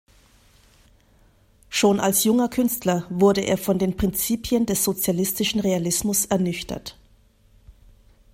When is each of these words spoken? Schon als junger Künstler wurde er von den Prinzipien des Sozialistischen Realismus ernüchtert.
Schon 1.69 1.99
als 1.99 2.23
junger 2.23 2.49
Künstler 2.49 3.05
wurde 3.11 3.41
er 3.41 3.55
von 3.59 3.77
den 3.77 3.97
Prinzipien 3.97 4.65
des 4.65 4.83
Sozialistischen 4.83 5.59
Realismus 5.59 6.25
ernüchtert. 6.25 6.97